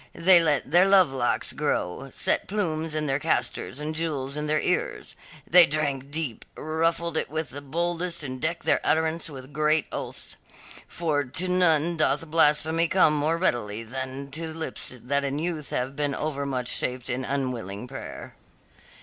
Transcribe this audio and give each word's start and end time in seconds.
They 0.15 0.41
let 0.41 0.71
their 0.71 0.87
love 0.87 1.11
locks 1.11 1.53
grow; 1.53 2.09
set 2.11 2.47
plumes 2.47 2.95
in 2.95 3.05
their 3.05 3.19
castors 3.19 3.79
and 3.79 3.93
jewels 3.93 4.35
in 4.35 4.47
their 4.47 4.59
ears; 4.59 5.15
they 5.47 5.67
drank 5.67 6.09
deep, 6.09 6.43
ruffled 6.57 7.17
it 7.17 7.29
with 7.29 7.51
the 7.51 7.61
boldest 7.61 8.23
and 8.23 8.41
decked 8.41 8.63
their 8.65 8.79
utterance 8.83 9.29
with 9.29 9.53
great 9.53 9.85
oaths 9.91 10.37
for 10.87 11.23
to 11.23 11.47
none 11.47 11.97
doth 11.97 12.25
blasphemy 12.31 12.87
come 12.87 13.13
more 13.13 13.37
readily 13.37 13.83
than 13.83 14.31
to 14.31 14.47
lips 14.47 14.91
that 15.03 15.23
in 15.23 15.37
youth 15.37 15.69
have 15.69 15.95
been 15.95 16.15
overmuch 16.15 16.67
shaped 16.67 17.07
in 17.07 17.23
unwilling 17.23 17.87
prayer. 17.87 18.33